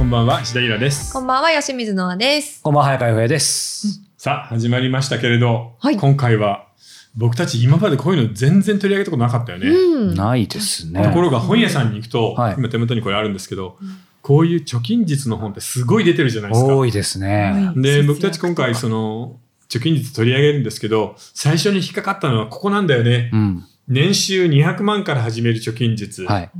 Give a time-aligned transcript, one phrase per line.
[0.00, 1.12] こんばんは、石田ゆらです。
[1.12, 2.62] こんばんは、吉水のあです。
[2.62, 4.00] こんばんは、早川洋平です。
[4.16, 6.68] さあ、始まりましたけれど、はい今回は
[7.14, 9.68] 僕たち今までこういうの全然取り上げたことなかったよね。
[9.68, 10.14] うん。
[10.14, 11.04] ないですね。
[11.04, 13.76] ところが本屋さんに行くと、はい今手元にこれあるんですけど、
[14.22, 16.74] こういう貯金術の本ってすごい出てるじゃないですか。
[16.74, 17.70] 多いですね。
[17.76, 19.36] で、僕たち今回その
[19.68, 23.28] 貯金術取り上げるんですけど、最初に引っかかったのはここなんだよね。
[23.34, 23.64] うん。
[23.86, 26.24] 年収200万から始める貯金術。
[26.24, 26.50] はい。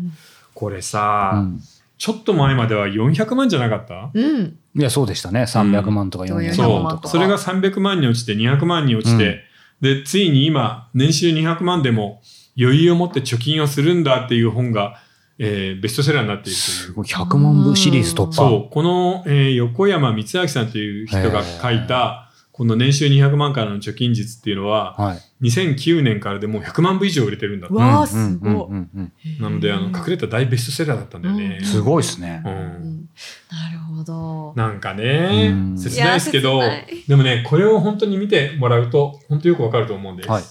[0.53, 1.61] これさ、うん
[2.01, 4.11] ちょっと前までは400万じゃなかった？
[4.15, 4.57] うん。
[4.75, 5.43] いや、そうでしたね。
[5.43, 7.09] 300万とかうん400 400万とか。
[7.09, 7.11] そう。
[7.13, 9.43] それが300万に落ちて200万に落ちて、
[9.83, 12.23] で、ついに今、年収200万でも
[12.59, 14.97] 余裕を持って貯金をするんだっていう本が、
[15.39, 18.33] えーベストセラーになっているとい、100万部シリーズ突破。
[18.33, 18.73] そう。
[18.73, 22.30] この、えー横山光明さんという人が書いた、
[22.61, 25.49] この年収200万からの貯金術っていうのは、はい。
[25.49, 27.75] 2009年からでもう100万部以上売れてるんだって。
[27.75, 28.53] わあ、うんすごい。
[28.53, 31.65] うんうんうんなので、あの、隠れた大ベストセラーだったんだよねう。
[31.65, 32.49] すごいですねう。。
[32.51, 33.09] うんん
[33.51, 34.53] なるほど。
[34.57, 36.61] なんかねう、ん切ないですけど
[37.09, 40.29] でもね、これを本当に見てもらうと、本当よくわかると思うんです。
[40.29, 40.43] はい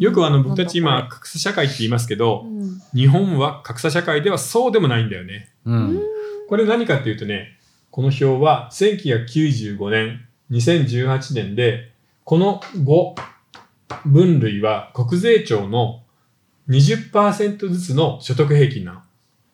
[0.00, 5.50] よくあの僕たち今格差社会って言いますけどうん日本は格差社会ではそうでもないんだよね。
[5.64, 6.02] うん。
[6.48, 7.58] これ何かっていうとね、
[7.90, 11.92] この表は1995年、2018年で、
[12.24, 13.14] この5
[14.06, 16.02] 分類は国税庁の
[16.68, 19.00] 20%ずつの所得平均なの。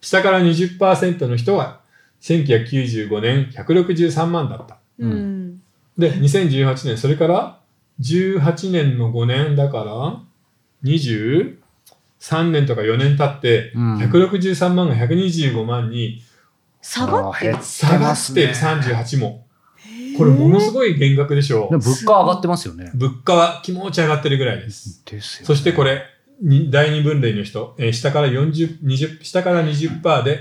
[0.01, 1.81] 下から20%の人は
[2.21, 4.79] 1995年163万だった。
[4.99, 5.07] う。
[5.07, 5.61] うん
[5.97, 7.61] で、2018年、それから
[8.01, 10.21] 18年の5年だから、
[10.83, 11.57] 23
[12.51, 16.21] 年とか4年経って、うん163万が125万に
[16.83, 17.55] 下がって。
[17.63, 18.53] 下がっててますね。
[18.53, 19.44] 38も。
[20.17, 22.91] これものすごい減額でしょでも物価上がってますよね。
[22.95, 22.97] う。
[22.97, 25.03] 物価は気持ち上がってるぐらいです。
[25.05, 25.47] ですよね。
[25.47, 26.03] そしてこれ、
[26.41, 30.41] に第二分類の人、えー下から40、20、下から20%で、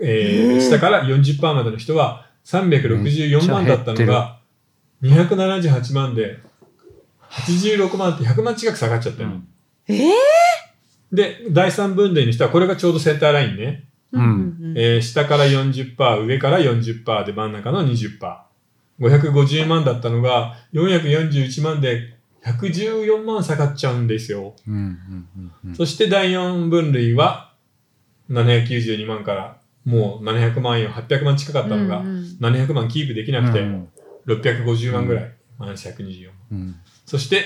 [0.00, 4.40] えー下から40%までの人は364万だったのが、
[5.02, 6.38] 278万で、
[7.30, 9.28] 86万って100万近く下がっちゃったよ。
[9.28, 9.48] うん
[9.86, 11.14] えー？
[11.14, 13.84] で、第三分類の人は、これがちょうどセンターラインね。
[14.12, 18.18] うんえー下から40%、上から40%で真ん中の20%。
[19.00, 24.54] 550万だったのが、441万で114万下がっちゃうんですよ。
[24.68, 27.52] うんうんうんうんそして第4分類は、
[28.30, 33.88] 792万から、もう700万円、800万近かったのが、700万キープできなくて、うん
[34.26, 35.34] 650万ぐらい。
[35.58, 36.34] マイナス124万。
[36.52, 37.44] うんそして、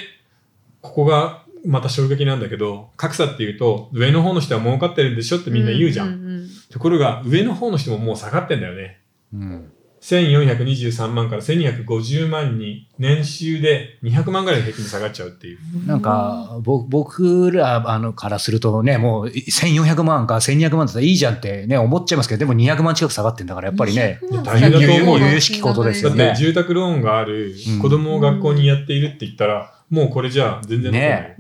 [0.80, 6.44] ここがまた衝撃なんだけど、格差っていうと、上の方の人は儲かってるんでしょってみんな言うじゃん。
[6.44, 6.48] ん。
[6.70, 9.00] ところが、上の方の人ももう下がってんだよね。
[9.34, 15.59] うん1423万から1250万に年収で200万ぐらいの平均で下がっちゃうっていう。
[15.86, 30.92] なんか、ぼ僕らあのからするとね、もう1400万か1200万だったらいいじゃんってね、思っちゃいますけど、でも200万近く下がってんだから、やっぱりね、200万大変だと思うよ由々しきことですだってよね住宅ローンがあるうん子供を学校にやっているって言ったら、もうこれじゃ全然。
[30.92, 31.36] ね。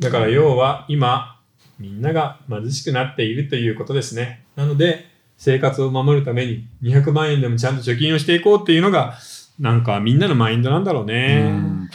[0.00, 1.38] だから要は今、
[1.78, 4.44] みんなが貧しくなっているということですね。
[4.56, 5.07] なので、
[5.38, 9.14] 生活を守るために200万円でもちゃんと貯金をしていこうっていうのが、
[9.58, 11.38] なんかみんなのマインドなんだろうね。
[11.46, 11.48] うん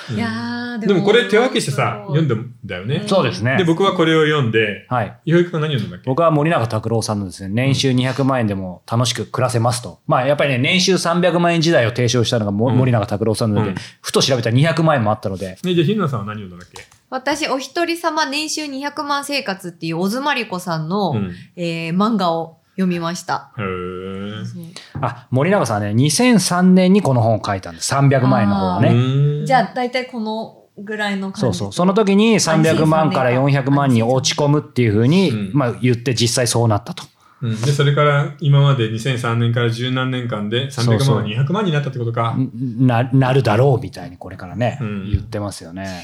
[0.09, 3.03] うんいやーでもこれ手分けしてさ、読んでだんだよね。
[3.07, 3.63] そうですねで、。
[3.63, 5.15] 僕はこれを読んで、はい。
[5.23, 6.09] 伊保くんは何読んだんだっけ？
[6.09, 9.99] 僕は森永卓郎さんのですね、年収200万円でも楽しく暮らせますと。
[10.07, 16.83] まあやっぱりね、年収300万円時代を提唱したのがもうん森永卓郎さんなので、うんふと調べたら200万円もあったので、ね、じゃあ、ひなさんは何読んだんだっけ？
[17.11, 21.31] 私、お一人様年収200万生活っていう小津まりこさんの、うん。
[21.55, 23.51] えー漫画を読みました。
[23.57, 27.93] へーあ、森永さんはね、2003年にこの本を書いたんです。
[27.93, 29.45] 300万円の方はうね。
[29.45, 31.41] じゃあ、大体このぐらいの感じ。
[31.41, 31.73] そうそう。
[31.73, 37.03] その時に300万から400万に落ち込むっていうふうに、うんまあ言って実際そうなったと。
[37.41, 42.35] うん、で、それから今まで2003年から十何年間で300そうそう万が200万になったってことか。
[42.79, 46.03] ななるだろうみたいにこれからね、うん言ってますよね。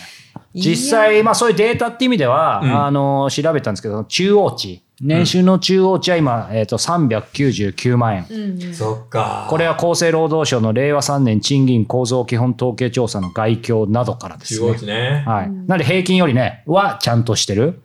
[0.54, 4.84] 実際、まあそういうデータって意味では、うんあの、調べたんですけど、中央値。
[5.02, 8.74] 年収の中央値は今、えっ、と、399万円。
[8.74, 14.78] そっかこれは厚生労働省の令和3年賃金構造基本統計調査の概況などからです中央ね。
[14.80, 15.24] 値ね。
[15.26, 15.46] はい。
[15.48, 17.82] うんなので平均よりね、はちゃんとしてる。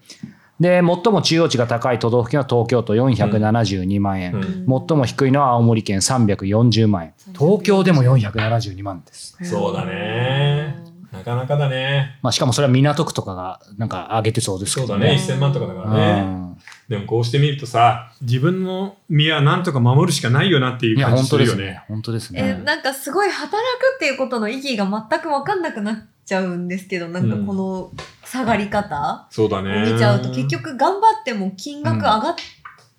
[0.58, 4.34] で、最も中央値が高い都道府県は東京都472万円。
[4.34, 7.14] うん最も低いのは青森県340万円。
[7.38, 9.37] 東京でも472万です。
[9.43, 10.94] そうだね。
[11.14, 12.19] なかなかだね。
[12.22, 15.19] まあしかもそれは港区とかがなんか上げてそうですけどね。
[15.19, 15.38] そうだね。
[15.38, 16.22] 1000万とかだからね。
[16.22, 16.44] うん
[16.88, 21.84] でもこうしてみるとさ、自分の身はなんとか守るしかないよなっていう感じ本当ですねするよね。。
[21.88, 22.62] 本当ですえ、ね。
[22.62, 23.56] なんかすごい働く
[23.96, 27.90] っていうことの意義が全く分かんなくなっちゃうんですけど、なんかこの
[28.22, 29.90] 下がり方そうだをね。
[29.90, 32.34] 見ちゃうと、結局頑張っても金額上がっ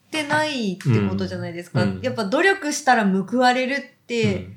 [0.05, 1.83] ってないってことじゃないですか。
[1.83, 4.47] うんやっぱ努力したら報われるって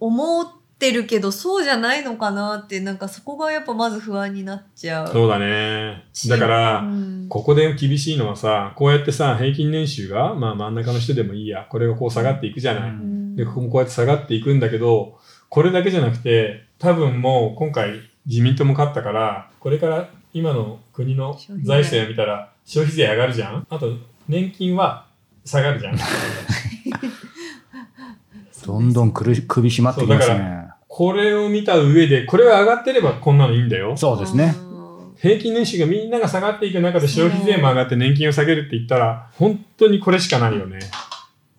[0.00, 0.42] 思
[0.82, 5.08] ってるけど、そうじゃないのかなって、なんかそこがやっぱまず不安になっちゃう。
[5.08, 6.04] そうだね。
[6.28, 12.90] だから、うんここで厳しいのはさ、こうやってさ、平均年収が、まあ真ん中の人でもいいや、これがこう下がっていくじゃない。
[12.90, 15.18] うんで、ここもこうやって下がっていくんだけど、
[15.48, 23.92] これだけじゃなくて、多分もう今回自民党も勝ったから、これから今の国の財政を見たら消費税上がるじゃんあと、
[24.28, 25.06] 年金は
[25.44, 25.96] 下がるじゃん
[28.66, 30.61] どんどんくる首締まってきますね。
[30.94, 33.96] これを見た上で、これが上がってればこんなのいいんだよ。
[33.96, 34.54] そうですね。
[34.66, 34.72] うん
[35.16, 40.80] 平均年収がみんなが下がっていく中で消費税も上がって年金を下げるって言ったら、本当にこれしかないよね。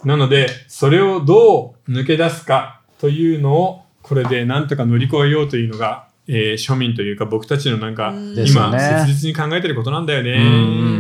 [0.04, 10.38] なので、それをどう抜け出すかというのを、これでなんとか乗り越えようというのが、えー庶民というか僕たちのなんか、うん今、切実に考えてることなんだよね。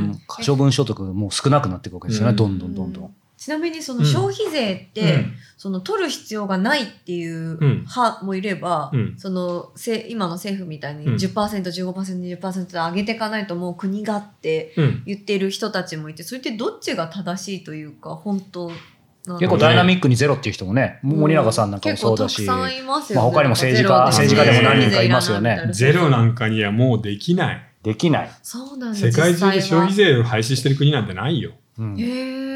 [0.07, 0.21] ん。
[0.25, 2.31] 可処分所得も少なくなっていくわけですよね。
[2.31, 3.15] うんどんどんどんどん。
[3.43, 15.03] ちなみにその消費税って、うんその取る必要がないっていううん派もいれば、うんそのせ今の政府みたいにうん10%、15%、20%で上げていかないともう国がってうん。
[15.05, 18.71] 言ってる人たちもいて、それってどっちが正しいというか、本当
[19.39, 22.37] 結構ダイナミックにゼロっていう人もね、森永さんなんかもそうだし。
[22.37, 27.69] 結構たくさんいまあ他にも政治家政治家でも何人かいますよねゼロなんかにはもうできない。
[27.83, 28.31] できない。
[28.41, 28.95] そうなんだ。
[28.97, 30.13] 世界中で消費税。
[30.13, 31.51] 税を廃止してる国なんてないよ。
[31.77, 32.52] うん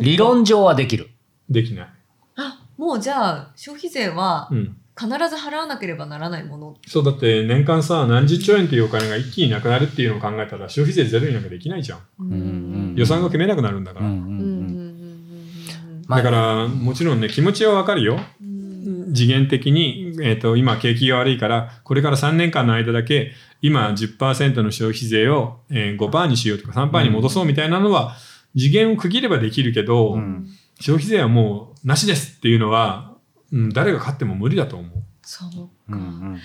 [0.00, 1.10] 理論上はできる。
[1.48, 1.88] できない。
[2.36, 4.76] あ、もうじゃあ、消費税はうん。
[5.00, 6.76] 必ず払わなければならないもの。
[6.86, 12.00] そう、だって年間さ、何十兆円っていうお金が一気になくなるっていうのを考えたら、消費税ゼロになんかできないじゃん。
[12.18, 14.10] うんうん予算が決めなくなるんだから。
[16.16, 18.20] だから、もちろんね、気持ちはわかるよ。
[18.42, 23.32] うんうん次元的に、えっ、と、今景気が悪いから、これから3年間の間だけ、
[23.62, 28.16] 今10%の消費税を、えー5%にしようとか3%に戻そうみたいなのは、
[28.56, 30.48] 次元を区切ればできるけど、うん。
[30.80, 33.14] 消費税はもうなしですっていうのは、
[33.52, 34.90] うん、誰が勝っても無理だと思う。
[35.22, 36.40] そううんうんうん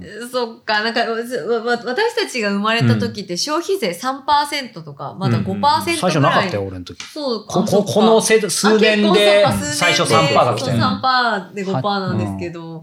[0.00, 0.28] うんうん。
[0.28, 1.06] そっか、なんか、わ
[1.62, 5.96] わ私たちが生まれた時って消費税3%とか、まだ5%ぐらい。
[5.96, 7.04] 最初なかったよ、俺の時。
[7.04, 10.38] そうこここのせ数年で最初そうか数年で。
[10.38, 10.82] 3%が来たよね。
[10.82, 12.82] 3%で5%なんですけど、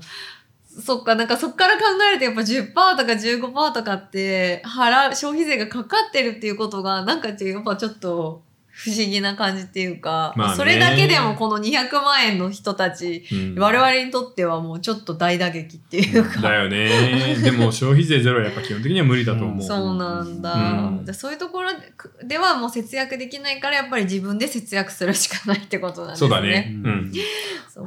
[0.82, 10.56] そっか、なんかそっから考えるとやっぱ10%とか15%とかって、払う、消費税がかかってるっていうことが、なんかやっぱちょっと不思議な感じっていうか、まあね。
[10.56, 13.56] それだけでもこの200万円の人たち、うん。
[13.60, 16.42] 我々にとってはもうちょっと大打撃っていうか。
[16.42, 17.36] だよね。
[17.36, 19.62] でも消費税ゼロはやっぱ基本的には無理だと思う。
[19.64, 21.02] そうなんだ、うん。
[21.06, 21.70] じゃあそういうところ
[22.24, 26.30] ではもう節約できないからやっぱり自分で節約するしかないってことなんですね。
[26.30, 26.76] そうだね。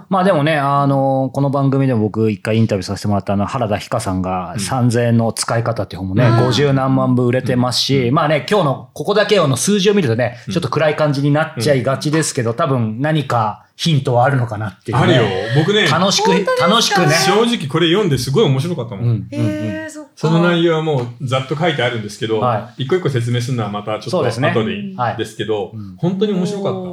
[0.09, 4.61] まあでもね、あの、この番組でも僕一回インタビューさせてもらったあの原田ひかさんがうん。
[4.61, 6.33] 3000円の使い方っていう本もね、うん。
[6.49, 8.15] 50何万部売れてますし、うん。
[8.15, 10.55] まあね、今日のここだけの数字を見るとね、うん。
[10.55, 15.03] ちょっと暗い感じになっちゃいがちですけど、多分何かヒントはあるのかなっていう、ね。
[15.03, 15.23] あるよ。
[15.57, 16.31] 僕ね、楽しく、
[16.61, 17.15] 楽しくね。
[17.15, 19.05] 正直これ読んですごい面白かったもん。
[19.05, 20.11] うんうんうんへえそっか。
[20.17, 26.87] その内容はもうざっと書いてあるんですけど、は一個一個説明するのはまたちょっと後ではいですけど、うん本当に面白かった。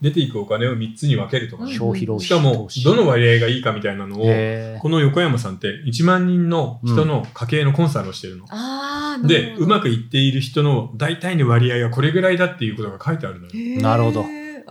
[0.00, 8.46] 出ていくお金を3つに分けるとかね、消費しかも、どの割合がいいかみたいなのを、この横山さんって1万人の人の家計のコンサルをしてるの。
[8.48, 8.77] ああ、
[9.26, 13.80] で、うまくくいっている人の大体の割合がこれぐらいだっていうことが書いてあるのよ。
[13.80, 14.24] なるほど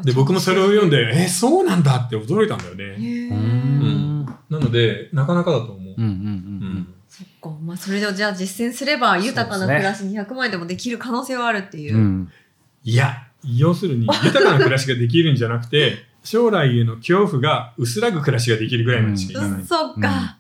[0.04, 2.84] で、僕もそれを読んで、え、そうなんだって驚いたんだよね。
[3.32, 5.96] うんなので、なかなかだと思う。
[5.98, 6.14] うんうんううん
[6.80, 7.50] んそっか。
[7.64, 11.96] まあそれでじゃあ実践すれば豊かな暮らし200万円でもできる可能性はあるっていう。
[11.96, 12.32] うんうん
[12.84, 19.66] いや、要するに、豊かな暮らしができるんじゃなくて、将来への恐怖が薄らぐ暮らしができるぐらいまでしかいかない。
[19.66, 20.38] そっか。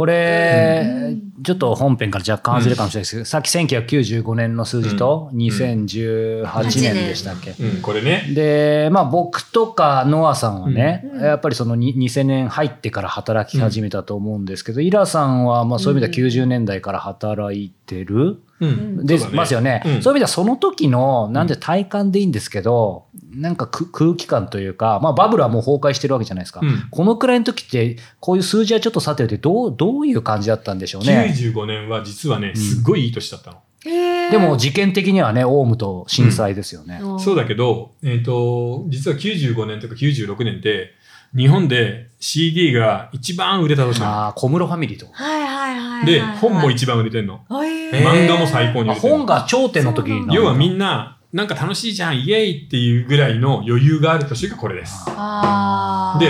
[0.00, 1.42] これ、うん。
[1.42, 8.24] ちょっと本編から若干外れるかもしれないですけど、さっき1995年の数字と2018年でしたっけ、うん、これね。
[8.34, 11.20] で、まあ僕とかノアさんはね、うん。
[11.20, 18.42] やっぱりそのに2000年入ってから働き始めたと思うんですけど、イラさんはまあそういう意味では90年代から働いてる、うん。
[18.60, 19.36] でそうだね。
[19.36, 20.02] ますよね、うん。
[20.02, 26.60] そういう意味ではその時の、なんで体感でいいんですけど、なんかく空気感というか、まあバブルはもう崩壊してるわけじゃないですか。
[26.62, 26.88] うん。
[26.90, 31.34] このくらいの時って、こういう数字はちょっとさておいて、どう、どういう感じだったんでしょうね。
[31.36, 33.58] 95年は実はね、すっごいいい年だったの。
[33.82, 37.00] でも、事件的にはね、オウムと震災ですよね。
[37.18, 40.92] そうだけど、えっ、と、実は95年とか96年って、
[41.36, 45.12] 日本で CD が一番売れた年なああ、小室ファミリーとか。
[45.14, 46.00] はいはいはいはい。
[46.00, 46.06] の。
[46.06, 47.40] で、本も一番売れてんの。
[47.48, 55.06] 番漫画も最高に売れてるあ本が頂点の時に要はみんななんか楽しいじゃん、イエーイっていうぐらいの余裕がある年がこれです。
[55.06, 55.12] で、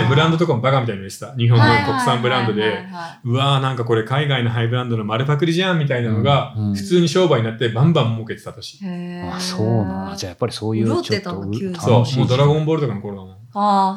[0.07, 1.33] ブランドとかもバカみたいに言ってた。
[1.35, 2.85] 日本の国産ブランドで、
[3.23, 8.79] うわーなんかこれ海外のハイブランドの丸パクリじゃんみたいなのが、普通に商売になってバンバン儲けてた年。
[9.27, 13.31] あそうなんじゃあやっぱりそういうちょってとそう、もうドラゴンボールとかの頃だもん。
[13.55, 13.95] あ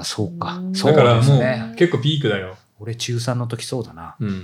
[0.00, 2.54] あ、そうかだからもう結構ピークだよ。
[2.80, 4.16] 俺中3の時そうだな。
[4.20, 4.28] うん。
[4.28, 4.36] うんう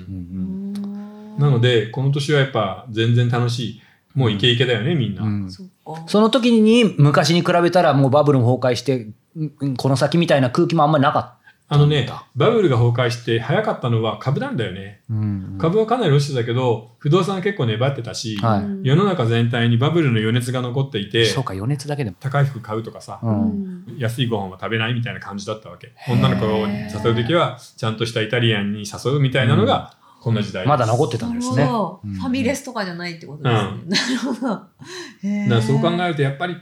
[1.36, 1.38] ん。
[1.38, 3.82] なので、この年はやっぱ全然楽しい。
[4.14, 5.22] もうイケイケだよね、みんな。
[5.22, 5.50] うん。
[5.50, 15.00] その時に昔に比べたらもうバブルも崩壊してうんこの先みたいな空気もあんまりなかっあのね、バブルが崩壊して早かったのは株なんだよね。
[15.09, 15.14] た。
[15.14, 22.16] うん株はかなり落ちてたけど、不動産は結構粘ってたし、はいうん世の中全体にバブルの余熱が残っていて、そうか余熱だけでも。
[22.21, 23.35] 高い服買うとかさ、ううん
[23.87, 25.92] ん安いご飯は食べないみたいな感じだったわけ。
[26.09, 30.68] 女の子を誘うときは、ちゃんとしたイタリアンに誘うみたいなのが、こんな時代です。
[30.68, 31.64] まだ残ってたなんるですね。
[31.64, 33.61] ファミレスとかじゃないってことですね。
[33.87, 35.62] なるほど。
[35.62, 36.56] そう考えると、やっぱり、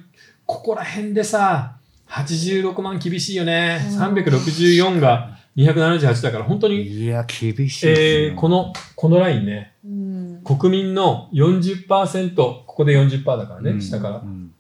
[0.47, 1.77] ここら辺でさ、
[2.13, 3.81] 86万厳しいよね。
[3.91, 8.35] うん364が278だから、本当に、いや、厳しいですえね。
[8.35, 14.25] ーこの、このラインね、うん国民の40%、ここで40%だからね、うん下からう。
[14.25, 14.53] ん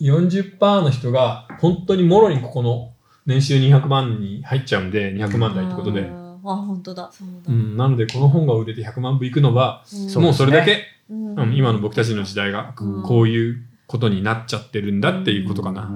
[0.00, 2.92] 40%の人が、本当にもろにここの
[3.26, 6.02] 年収200万に入っちゃうんで、200万台ってことで。
[6.02, 7.10] あーあ、本当だ。
[7.12, 7.52] そうだ。
[7.52, 10.72] うん、なので、この本が売れて100万部いくのは、うんもうそれだけ、
[11.10, 15.90] うんうん今の僕たちの時代がうんこういうことになっちゃってるんだっていうことかな。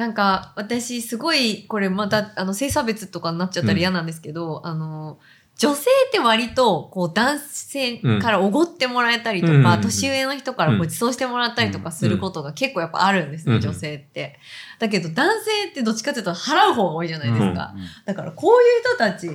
[0.00, 5.18] うんなんか私すごいこれまたあの性差別とかになっちゃったら嫌なんですけど、あの
[5.56, 14.38] 女性って割とこう男性からおごってもらえたりとか、うんうんうん年上の人からご馳走してもらったりとかすることが結構やっぱあるんですね、うん女性って。
[14.78, 17.74] だけど男性ってどっちかっていうと払う方が多いじゃないですか。
[17.76, 19.28] うんだからこういう人たち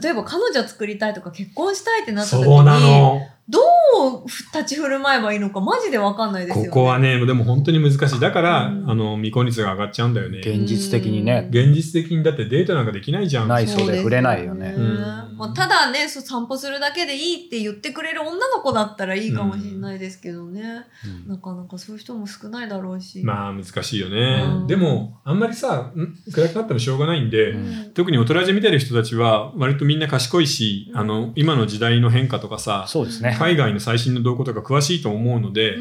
[0.00, 3.20] 例えば彼女作りたいとか結婚したいってなった時にの。
[3.48, 6.70] どう立ち振る舞えばいいのかマジでわかんないですよね。
[6.70, 8.20] ここはね、でも本当に難しい。
[8.20, 10.38] だから、うんあの、未婚率が上がっちゃうんだよね。
[10.38, 11.48] 現実的にね。
[11.50, 13.48] 現実的にだってデートなんかできないじゃん。
[13.48, 20.86] ないそうで触れないよねそうんまあ、ただねそう散歩するだけでいいって言ってくれる女の子だったらいいかもしれないですけどね、
[21.26, 23.22] うんなかなかそういう人も少ないだろうし。
[23.24, 24.44] まあ難しいよね。
[24.46, 26.14] うんでも、あんまりさ、ん？
[26.32, 33.33] 暗くなってもしょうがないんで、うん特に大人じ見てる人たちは割とみんな賢いし、あの、今の時代の変化とかさ、そうですね。
[33.34, 35.76] 海外の最新の動向とか詳しいと思うので、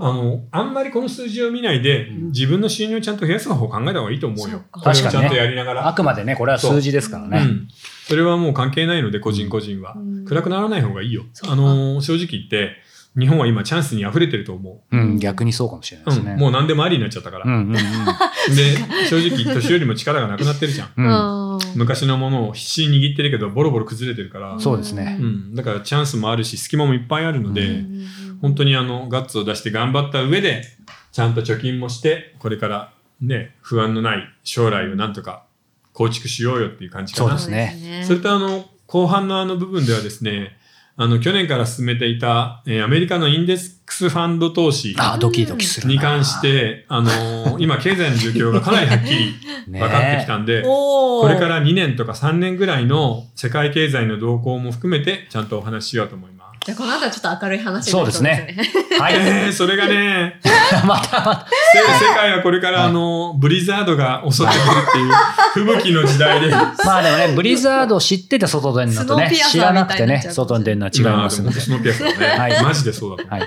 [0.00, 4.44] あの、あんまりこの数字を見ないで、うん自分の収入をちゃんと増やす方を考えた方がいいと思うよ。
[4.44, 5.86] そうかこれをちゃんと確かにねやりながら。
[5.86, 7.38] あくまでね、これは数字ですからね。
[7.38, 7.68] うん。
[8.08, 9.94] それはもう関係ないので、個人個人は。
[9.96, 11.22] うん暗くならない方がいいよ。
[11.46, 12.76] あのー、正直言って、
[13.16, 16.06] 日本は今チャンスに溢れてると思うん、逆にそうかもしれなう。
[16.06, 16.32] いですね。
[16.32, 16.40] うん。
[16.40, 17.44] もう何でもありになっちゃったから。
[17.44, 21.06] で、正直、年寄りも力がなくなってるじゃんうん
[21.74, 24.58] 昔のものを必死に握ってるけど、ボロボロ崩れてるから。
[24.60, 25.54] そうですねうん。
[25.54, 28.06] だからチャンスもあるし、隙間もいっぱいあるので、うん
[28.44, 30.64] 本当にあの、ガッツを出して頑張った上で、
[31.12, 35.46] ちゃんと貯金もして、これからね、不安のない将来をなんとか
[35.94, 37.28] 構築しようよっていう感じかな。
[37.30, 40.58] そうですねねそれとあの、後半のあの部分ではですね、
[40.96, 45.92] あの、去年から進めていた、えーアメリカのインデックスファンド投資あ、ドキドキするな。
[45.92, 49.34] に関して、あのー 今経済の状況がかなりはっきり
[49.68, 56.33] ね分かってきたんで、これから2年とか3年ぐらいの世界経済の動向も含めて、ちゃんとお話ししようと思います。
[56.64, 58.56] じゃあこの後はちょっと明るい話になりそうですね
[58.98, 59.14] はい。
[59.16, 60.40] えー、それがね、
[60.86, 61.46] またまた。
[61.72, 66.48] せ世界はこれからあの、ブリザードが襲ってくるっていう吹雪の時代で、
[66.86, 71.60] まあでもね、ブリザードを知ってて外出るのとね知らなくてね外に出るのは違いますので。
[71.60, 72.26] スノーピアスだね。
[72.26, 73.40] はいマジでそうだと思う。
[73.40, 73.46] は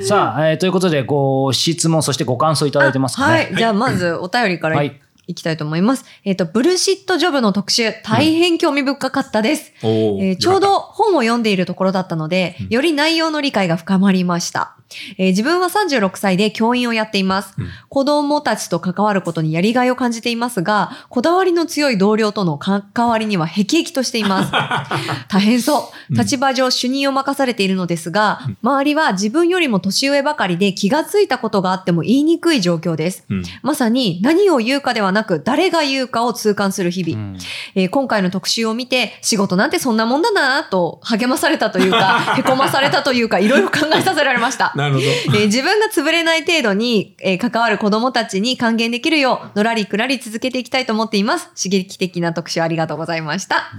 [0.00, 0.04] い。
[0.04, 3.32] さあ、えーということで、ご質問、そしてご感想いただいてますかね。
[3.32, 3.54] はい。
[3.56, 5.00] じゃあまずお便りからはい
[5.30, 5.34] い。
[5.34, 6.04] きたいと思います。
[6.24, 9.72] えっ、と、ブルシットジョブの特集、大変興味深かったです。
[9.82, 14.79] おーえーちょうど本を読んでいるところだったので、うんより内容の理解が深まりました。
[15.18, 17.54] えー自分は36歳で教員をやっています。
[17.58, 24.52] うん子供たちと関わることにやりがいを感じていますが、こだわりの強い同僚との関わりには辟易としています。
[25.28, 26.14] 大変そうう。
[26.14, 33.24] ん立場上主任を任されているのですが、周りは自分よりも年上ばかりで気がついたことがあっても言いにくい状況です。
[33.28, 37.16] うんまさに何を言うかではなく、誰が言うかを痛感する日々。
[37.16, 37.38] うん
[37.74, 44.72] えー今回の特集を見て、仕事なんてそんなもんだなと励まされたというか、へこまされたというか、いろいろ考えさせられました。
[44.80, 45.06] なるほど。
[45.06, 51.48] えー自分が潰れない程度に、えー関わる子供たちに還元できるよう、のらりくらり続けていきたいと思っています。
[51.60, 53.72] 刺激的な特集ありがとうございました。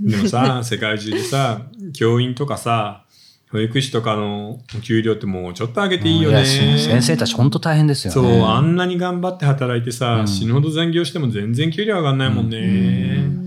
[0.00, 3.04] でもさ、世界中でさ、教員とかさ、
[3.54, 6.38] 保育士とかのお給料ってもうちょっと上げていいよね。
[6.38, 8.42] や先生たち本当大変ですよそう、ね。
[8.42, 13.43] あんなに頑張って働いてさ、うん死ぬほど残業しても全然給料上がんないもんね。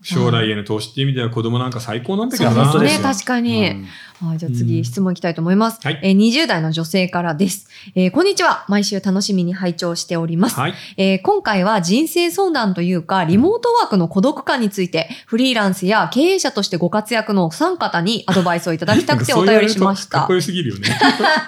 [0.00, 2.72] うん将来への投資っていう意味では子供なんか最高なんだけどな。
[2.72, 3.04] そうですね。
[3.04, 3.68] 確かに。
[3.68, 3.86] うん
[4.22, 5.80] はい、じゃあうん次、質問いきたいと思います。
[5.82, 8.66] はいえー20代の女性からです、えーこんにちは。
[8.68, 10.56] 毎週楽しみに拝聴しております。
[10.60, 10.74] はい。
[10.98, 20.34] えー今回は人生相談というか、リモートワークの孤独感について、フリーランスや経営者としてご活躍のお三方にアドバイスをいただきたくて お便りしましたかっこ。
[20.34, 20.88] よすぎるよね。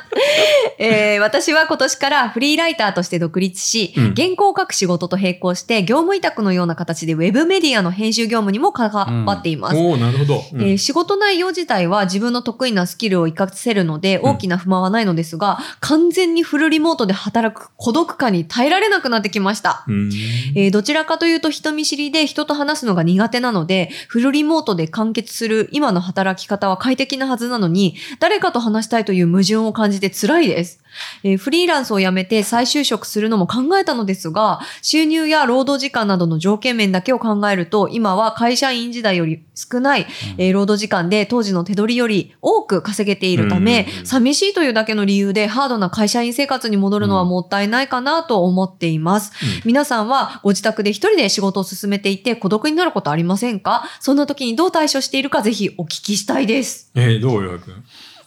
[0.78, 9.76] えー私は今年からフリーライターとして独立し、うん原稿を書く仕事と並行して、業務委託のような形でウェブメディアの編集業務にも関わっています。
[9.76, 10.42] おおなるほど。
[10.52, 19.84] うんえー仕事内容自体は自分の得意なスキルを活かせるので大きな不満はないのですが、完全にフルリモートで働く孤独感に耐えられなくなってきました。
[19.86, 20.10] うん
[20.56, 30.81] えーどちらかというと人見知りで人と話すのが苦手なので、フルリモートで完結する今の働き方は快適なはずなのに、誰かと話したいという矛盾を感じて辛いです。
[31.22, 40.06] えーフリーランスを辞めて再就職するのも考えたのですが、収入や労働時間などの条件面だけを考えると、今は会社員時代より少ない、
[40.38, 49.32] えー労働時間で当時の手取りより多く稼げているため、うん寂しいというだけの理由でハードな会社員生活に戻るのはもったいないかなと思っています。
[49.64, 53.84] 皆さんはご自宅で一人で仕事を進めていて孤独になることありませんか？
[54.00, 56.90] そんな時にどう対処しているかぜひお聞きしたいです。
[56.94, 57.84] えーどうよ、くん。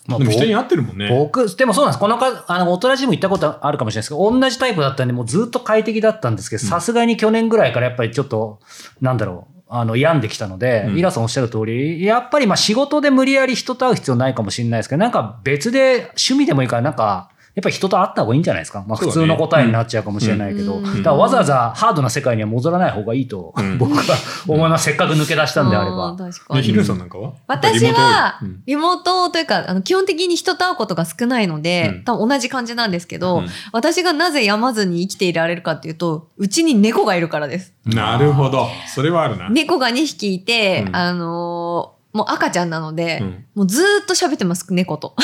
[0.08, 1.10] まあでも人に合ってるもんね。
[1.10, 2.00] 僕、でもそうなんです。
[2.00, 8.60] このか、あの、大人ジム行ったことあるかもしれないですけど、同じタイプだったんで、もうずっと快適だったんですけど、さすがに去年ぐらいからやっぱりちょっと、
[9.02, 18.84] なんだろう、あの、病んできたので、うんイラさんおっしゃる通り、やっぱりまあ仕事で無理やり人と会う必要ないかもしれないですけど、なんか別で趣味でもいいから、なんか、やっぱり人と会った方がいいんじゃないですか。
[18.86, 24.04] まあ普通の答えになっちゃうかもしれないけど、うんだからわざわざハードな世界には戻らない方がいいと、うん僕は
[24.46, 24.86] 思います。
[24.86, 26.14] せっかく抜け出したんであれば。
[26.16, 27.34] ー確かで、にヒルさんなんかは？
[27.48, 37.74] 私はリモートというか、あの基本的に人と会うことが少ないので、うん多分同じ感じなんですけど、うん私がなぜ病まずに生きていられるかっていうと、うちに猫がいるからです。
[37.86, 38.68] なるほど。
[38.94, 39.50] それはあるな。
[39.50, 45.16] 猫が2匹いて、うんあのーもう赤ちゃんなので、うんもうずーっと喋ってます、猫と。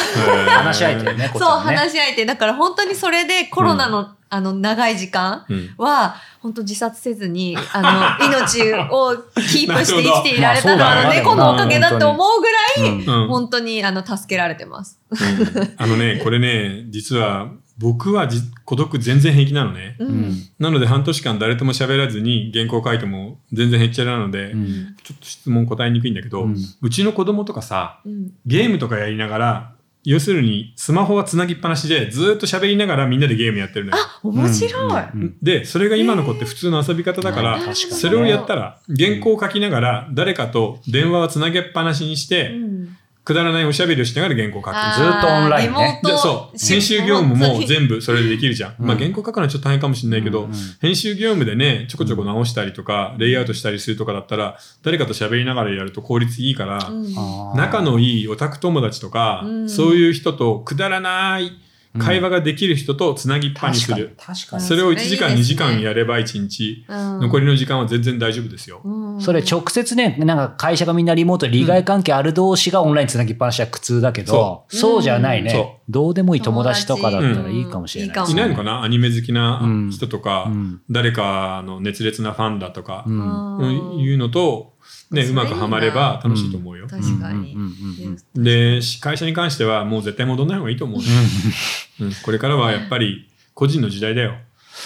[0.48, 1.42] 話し合いとね、そう。
[1.42, 2.26] 話し相手。
[2.26, 9.18] だから本当にそれでコロナの、あの、長い時間うんは、本当自殺せずに、あの、 命を
[9.50, 14.98] キープして生きていられたのは、猫のおかげだって思うぐらい、うんうん本当に、あの、助けられてます。
[15.12, 19.96] うんあのね、これね、実は僕はじ孤独全然平気なのね。
[20.00, 20.06] う。
[20.06, 20.34] うんん。
[20.60, 28.34] なので半年間誰とも喋らずに原稿書いても全然へっちゃらなので、うんちょっと質問答えにくいんだけど、ううんちの子供とかさ、うん。
[28.46, 34.04] ゲームとかやりながら、要するにスマホはつなぎっぱなしでずーっと喋りながらみんなでゲームやってるのよ。
[34.04, 35.04] あ、面白い。
[35.14, 44.74] うんうんで、それが今の子って普通の遊び方だから、確かにねそれをやったら原稿を書きながら誰かと電話をつなげっぱなしにして、うんくだらないおしゃべりをしながら原稿を書く。
[44.74, 46.58] ずっとオンラインねでリモートそう。
[46.58, 47.66] 編集業務も部。
[47.66, 48.76] 全部それでできるじゃん。
[48.80, 57.14] うんまあ原稿書くのはちょっと大変かもしれないけど、うんうん編集業務でね、ちょこちょこ直したりとか、レイアウトしたりするとかだったら、誰かと喋りながらやると効率いいから、うん
[57.56, 61.52] 仲のいいオタク友達とか、うんそういう人とくだらない
[62.00, 64.16] 会話ができる人とつなぎっぱにする。
[64.18, 64.38] 確かに。
[64.38, 64.64] 確かに。
[64.64, 67.20] それを1時間、2いいね時間やれば1日、うん。
[67.20, 68.82] 残りの時間は全然大丈夫ですよ。
[68.84, 69.22] うん。
[69.22, 75.46] それ直接ね、なんか会社がみんなリモートで利害関係ある同士がオンラインつなぎっぱなしは苦痛だけど、そそうじゃないうん。
[75.46, 75.81] ね。
[75.92, 78.34] どうでもいい友達とかだったらいいかもしれないですね。
[78.34, 78.82] いないのかな？
[78.82, 79.92] アニメ好きなうん。
[79.92, 80.82] 人とか、うん。
[80.90, 83.58] 誰かの熱烈なファンだとか、うん。
[83.58, 84.74] うんいうのと、
[85.12, 86.88] ね、そうまくはまれば楽しいと思うよ。
[86.88, 87.54] 確かに。
[87.54, 87.74] うんうん
[88.06, 91.06] うんうんで、し会社に関してはもう絶対戻んない方がいいと思うね、
[92.02, 92.14] うん。
[92.24, 94.36] これからはやっぱり個人の時代だよ。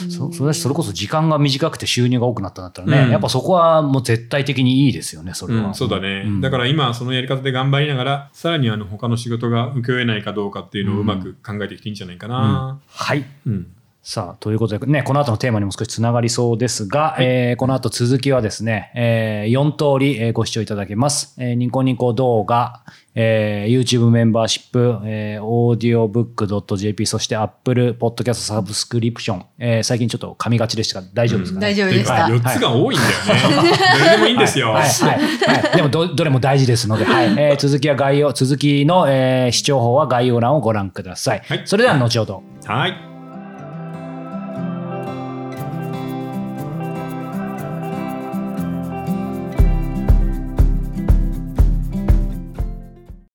[0.09, 5.67] そそれそれこそ時間が短くて収入が多くなったんだったらね、うんやっぱそこはもう絶対的にいいですよね、それは。
[5.67, 12.79] うん、そうだね、うんだから今そのやり方で頑張りながら、さらにあの他の仕事が請け負えないかどうかっていうのをうまく考えていっていいんじゃないかな。
[12.87, 13.25] はい。
[13.45, 13.67] うん。
[14.07, 21.35] さあ、ということで、ね、この後のテーマにも少しつながりそうですが、えーこの後続きはですね、え4通り、えーご視聴いただけます。
[21.39, 22.83] えーニコニコ動画、
[23.15, 33.73] えー YouTube メンバーシップ、えー、audiobook.jp、そして Apple Podcast サブスクリプション、えー最近ちょっと噛みがちでしたが、大丈夫ですかね、大丈夫でした4つが多いんだよね。
[33.97, 34.69] どれでもいいんですよ。
[34.69, 35.19] はい、はい、
[35.63, 35.77] はい。
[35.77, 37.25] でもど、どれも大事ですので、はい。
[37.39, 41.41] えー続きは概要、続きの、えー視聴法は概要欄をご覧ください。
[41.47, 42.43] はいそれでは後ほど。
[42.65, 43.14] はい